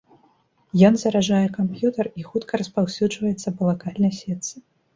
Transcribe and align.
Ён 0.89 0.95
заражае 1.01 1.41
камп'ютар 1.59 2.09
і 2.21 2.27
хутка 2.29 2.53
распаўсюджваецца 2.63 3.55
па 3.61 3.71
лакальнай 3.71 4.13
сетцы. 4.25 4.55